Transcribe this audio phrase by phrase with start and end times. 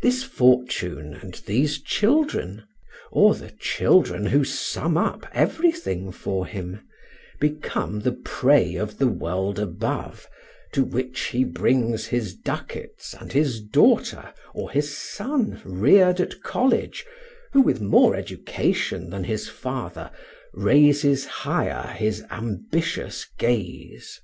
[0.00, 2.62] This fortune and these children,
[3.12, 6.80] or the children who sum up everything for him,
[7.40, 10.26] become the prey of the world above,
[10.72, 17.04] to which he brings his ducats and his daughter or his son, reared at college,
[17.52, 20.10] who, with more education than his father,
[20.54, 24.22] raises higher his ambitious gaze.